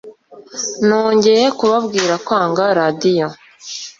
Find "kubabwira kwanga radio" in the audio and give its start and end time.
1.57-3.27